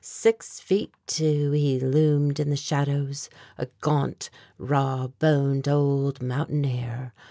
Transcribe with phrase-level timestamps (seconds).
[0.03, 7.13] Six feet two he loomed in the shadows, a gaunt, raw boned old mountaineer.